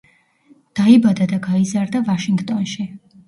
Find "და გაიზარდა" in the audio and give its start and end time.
1.33-2.03